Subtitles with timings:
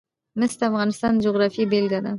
[0.39, 2.09] مس د افغانستان د جغرافیې بېلګه ده.